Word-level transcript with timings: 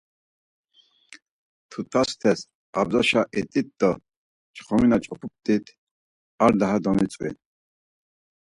Tutastes 1.69 2.39
abjaşa 2.79 3.21
it̆it 3.39 3.69
do 3.79 3.91
çxomi 4.55 4.87
na 4.91 4.97
ç̌opumt̆it 5.03 5.65
ar 6.43 6.53
daha 6.59 6.77
domitzvi. 6.83 7.29